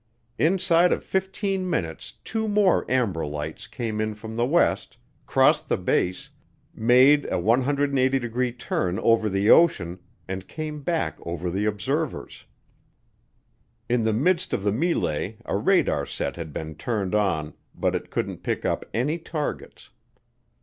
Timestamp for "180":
7.39-8.17